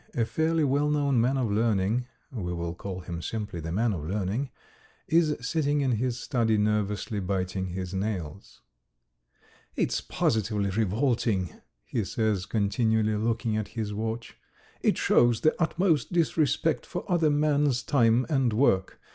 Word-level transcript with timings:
A 0.15 0.25
fairly 0.25 0.63
well 0.63 0.89
known 0.89 1.21
man 1.21 1.37
of 1.37 1.51
learning 1.51 2.07
we 2.31 2.53
will 2.53 2.73
call 2.73 3.01
him 3.01 3.21
simply 3.21 3.59
the 3.59 3.71
man 3.71 3.93
of 3.93 4.03
learning 4.03 4.49
is 5.07 5.37
sitting 5.41 5.81
in 5.81 5.91
his 5.91 6.19
study 6.19 6.57
nervously 6.57 7.19
biting 7.19 7.67
his 7.67 7.93
nails. 7.93 8.61
"It's 9.75 10.01
positively 10.01 10.71
revolting," 10.71 11.53
he 11.85 12.03
says, 12.03 12.47
continually 12.47 13.15
looking 13.15 13.55
at 13.57 13.67
his 13.77 13.93
watch. 13.93 14.35
"It 14.81 14.97
shows 14.97 15.41
the 15.41 15.53
utmost 15.61 16.11
disrespect 16.11 16.83
for 16.87 17.05
another 17.07 17.29
man's 17.29 17.83
time 17.83 18.25
and 18.27 18.53
work. 18.53 18.99